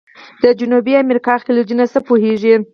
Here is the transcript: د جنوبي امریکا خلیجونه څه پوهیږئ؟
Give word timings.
د 0.43 0.45
جنوبي 0.59 0.93
امریکا 1.03 1.33
خلیجونه 1.43 1.83
څه 1.91 1.99
پوهیږئ؟ 2.07 2.55